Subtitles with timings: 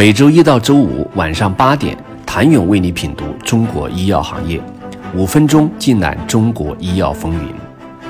[0.00, 4.58] 每周一到周五晚上八点，谭勇为你品读中国医药行业，
[5.14, 7.52] 五分钟尽览中国医药风云。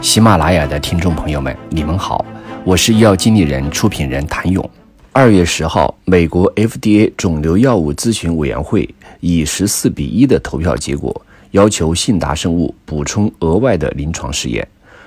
[0.00, 2.24] 喜马拉雅的听众朋友们，你们好，
[2.62, 4.70] 我是医药经理人、出品人谭勇。
[5.10, 8.88] 二月十号，美国 FDA 肿瘤药物咨询委员会
[9.18, 11.20] 以十四比一的投票结果，
[11.50, 14.64] 要求信达生物补充额外的临床试验，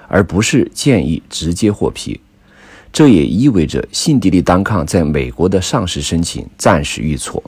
[0.10, 2.20] 而不是建议直接获批。
[2.94, 7.44] 这也意味着信迪利单抗在美国的上市申请暂时遇挫。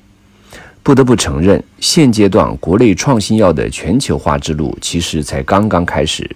[0.81, 6.27] 不得不承认，现阶段国内创新药的全球化之路其实才刚刚开始。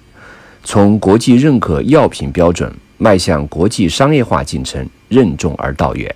[0.64, 6.14] 从国际认可药品标准迈向国际商业化进程，任重而道远。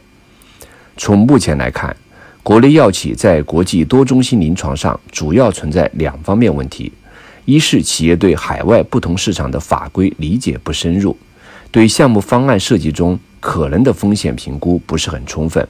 [0.96, 1.96] 从目前来看，
[2.44, 6.92] 国内药企在国际多中心临床上主要存在两方面问题：
[7.46, 11.18] 一是企业对海外不同市场的法规理解不深入。
[11.74, 15.68] 对项目方案设计中可能的风险评估不是很充分，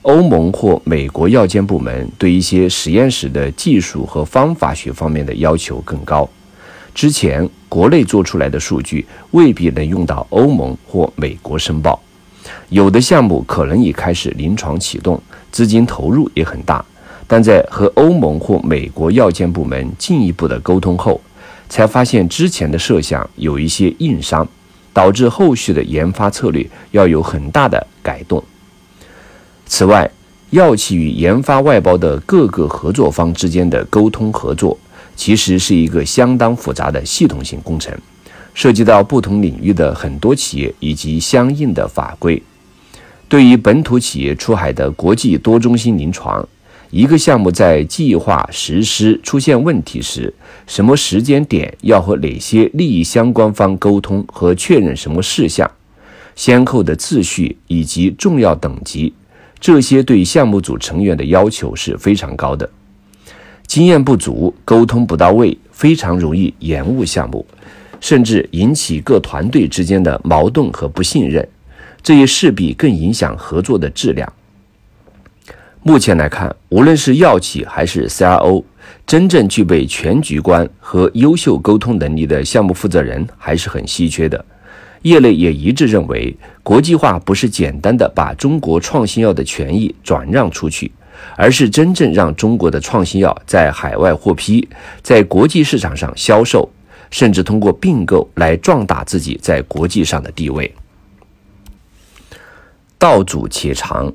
[0.00, 6.26] 欧盟或美国药监部门对一些实验室的技术和方法学方面的要求更高，
[6.94, 12.00] 之前国内做出来的数据未必能用到欧盟或美国申报，
[12.70, 15.20] 有的项目可能已开始临床启动，
[15.52, 16.82] 资金投入也很大，
[17.26, 21.20] 但在和欧盟或美国药监部门进一步的沟通后，
[21.68, 24.48] 才发现之前的设想有一些硬伤。
[24.96, 28.42] 导致后续的研发策略要有很大的改动。
[29.66, 30.10] 此外，
[30.48, 34.78] 药企与研发外包的各个合作方之间的沟通合作，
[35.14, 37.94] 其实是一个相当复杂的系统性工程，
[38.54, 42.42] 涉及到不同领域的很多企业以及相应的法规。
[43.28, 46.48] 对于本土企业出海的国际多中心临床，
[46.96, 50.32] 一个项目在计划实施出现问题时，
[50.66, 55.70] 什么时间点要和哪些利益相关方沟通和确认什么事项，
[56.34, 59.12] 先后的次序以及重要等级，
[59.60, 62.66] 这些对项目组成员的要求是非常高的。
[63.66, 67.44] 经验不足、沟通不到位，非常容易延误项目，
[68.00, 71.46] 甚至引起各团队之间的矛盾和不信任，
[72.02, 74.32] 这也势必更影响合作的质量。
[75.86, 78.64] 目前来看，无论是药企还是 CRO，
[79.06, 84.44] 真正具备全局观和优秀沟通能力的项目负责人还是很稀缺的。
[85.02, 90.90] 业内也一致认为，国际化不是简单的把中国创新药的权益转让出去，
[91.36, 94.68] 而是真正让中国的创新药在海外获批，
[95.04, 96.68] 在国际市场上销售，
[97.12, 100.74] 甚至通过并购来壮大自己在国际上的地位。
[102.98, 104.12] 道阻且长。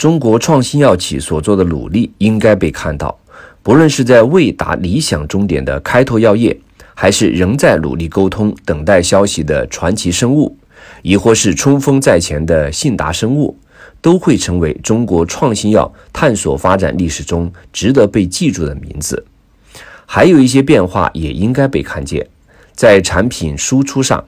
[0.00, 3.18] 中国创新药企所做的努力应该被看到，
[3.62, 6.58] 不论是在未达理想终点的开拓药业，
[6.94, 10.56] 还是仍在努力沟通、等待消息的传奇生物，
[11.02, 13.54] 亦或是冲锋在前的信达生物，
[14.00, 19.26] 都会成为中国创新药探索发展历史中值得被记住的名字。
[20.06, 22.26] 还有一些变化也应该被看见，
[22.72, 24.24] 在产品输出上，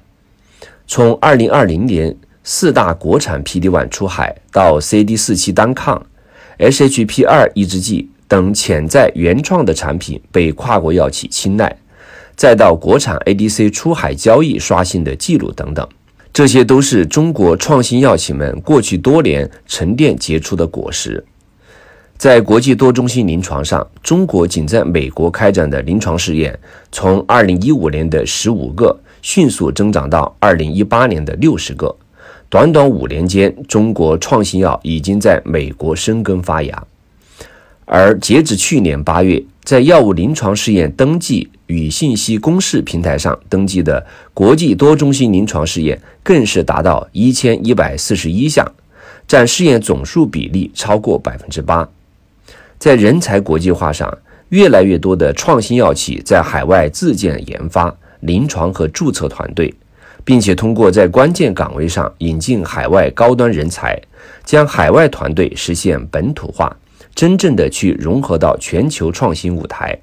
[0.86, 2.14] 从二零二零年。
[2.44, 6.04] 四大国产 PD-1 出海到 CD47 单抗、
[6.58, 11.76] SHP2 抑制剂等潜在原创的产品被跨国药企青睐，
[12.34, 15.86] 再到国产 ADC 出海交易刷新的记录等等，
[16.32, 21.24] 这些都是中国创新药企们过去多年沉淀结出的果实。
[22.16, 26.58] 在国际多中心临床上，中国仅在美国开展的临床试验，
[26.90, 31.96] 从2015年的15个迅速增长到2018年的60个。
[32.52, 36.84] 短短五年间，中国创新药已经在美国生根发芽，
[37.86, 48.70] 而截止去年八月，在药物临床试验登记与信息公示平台上登记的国际多中心临床试验，更是达到一千一百四十一项，
[49.26, 51.88] 占试验总数比例超过百分之八。
[52.78, 54.18] 在人才国际化上，
[54.50, 59.72] 越来越多的创新药企在海外自建研发、临床和注册团队。
[60.24, 64.00] 并且通过在关键岗位上引进海外高端人才，
[64.44, 66.76] 将海外团队实现本土化，
[67.14, 69.98] 真正的去融合到全球创新舞台。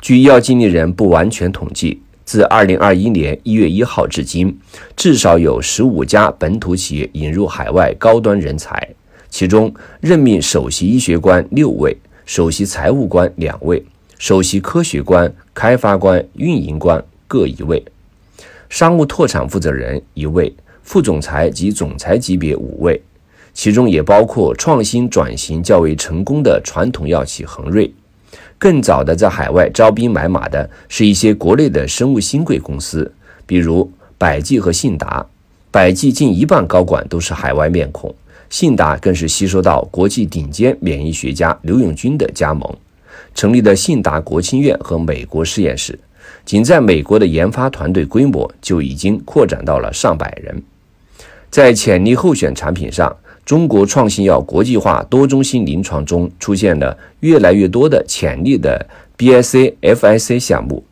[0.00, 4.58] 据医药经理人不完全统计，自2021年1月1号至今，
[4.96, 8.88] 至少有15家本土企业引入海外高端人才，
[9.30, 13.82] 其中任命首席医学官六位，首席财务官两位，
[14.18, 17.82] 首席科学官、开发官、运营官各一位。
[18.68, 20.52] 商务拓展负责人一位，
[20.82, 23.00] 副总裁及总裁级别五位，
[23.54, 27.92] 其中也包括创新转型较为成功的传统药企恒瑞。
[28.58, 33.10] 更早的在海外招兵买马的是一些国内的生物新贵公司，
[33.46, 35.24] 比如百济和信达。
[35.70, 38.14] 百济近一半高管都是海外面孔，
[38.48, 42.74] 信达更是吸收到国际顶尖免疫学家刘永军的加盟，
[43.34, 45.98] 成立了信达国青院和美国实验室。
[46.44, 50.62] 仅在美国的研发团队规模就已经扩展到了上百人。
[51.50, 58.86] 在潜力候选产品上，中国创新药国际化多中心临床中出现了越来越多的潜力的
[59.16, 60.84] BIC、FIC 项目。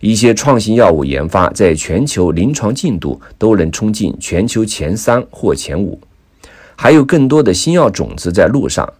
[0.00, 5.98] 一些创新药物研发在全球临床进度都能冲进全球前三或前五，
[6.76, 8.90] 还有更多的新药种子在路上，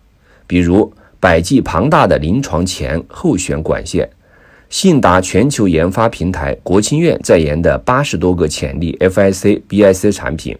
[0.46, 4.08] 比如百济庞大的临床前候选管线，
[4.70, 10.56] 信达全球研发平台国青院在研的八十多个潜力 FIC、BIC 产品，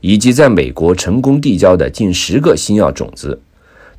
[0.00, 3.38] 以及在美国成功递交的近十个新药种子。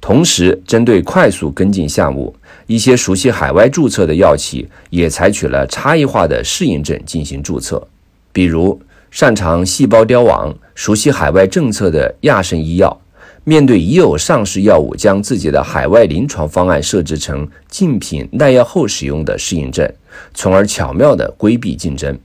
[0.01, 2.35] 同时，针对快速跟进项目，
[2.65, 7.87] 一些熟悉海外注册的药企也采取了差异化的适应症进行注册。
[8.31, 12.99] 比如，擅长细胞凋亡、熟悉海外政策的亚盛医药，
[13.45, 19.91] 面对已有上市药物，将自己的海外临床方案设置成竞品耐药后使用的适应症，
[20.33, 22.17] 从而巧妙地规避竞争。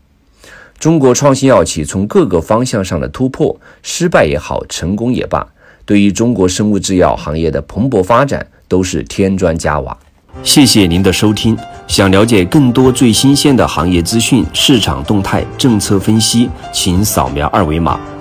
[0.79, 5.45] 中国创新药企从各个方向上的突破，失败也好，成功也罢。
[5.85, 9.97] 对于中国生物制药行业的蓬勃发展，都是添砖加瓦。
[10.45, 11.57] 谢谢您的收听。
[11.89, 17.99] 想了解更多最新鲜的行业资讯、市场动态、政策分析，请扫描二维码